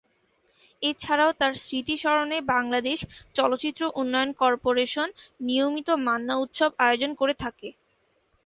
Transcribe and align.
এছাড়াও 0.81 1.31
তার 1.39 1.53
স্মৃতি 1.61 1.95
স্মরণে 1.97 2.37
বাংলাদেশ 2.53 2.99
চলচ্চিত্র 3.35 3.81
উন্নয়ন 3.95 4.31
কর্পোরেশন 4.41 5.07
নিয়মিত 5.41 5.89
মান্না 6.05 6.35
উৎসব 6.43 6.69
আয়োজন 6.83 7.11
করে 7.15 7.33
থাকে। 7.43 7.67